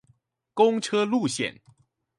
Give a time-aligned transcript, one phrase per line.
[0.55, 1.61] 公車路線